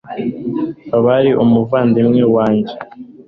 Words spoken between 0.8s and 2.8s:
aba ari umuvandimwe wanjye